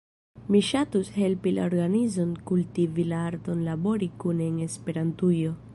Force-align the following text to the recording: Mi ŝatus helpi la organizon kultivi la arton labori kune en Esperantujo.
Mi 0.53 0.61
ŝatus 0.69 1.11
helpi 1.17 1.53
la 1.57 1.67
organizon 1.71 2.33
kultivi 2.51 3.07
la 3.13 3.23
arton 3.27 3.65
labori 3.69 4.13
kune 4.25 4.51
en 4.53 4.61
Esperantujo. 4.71 5.59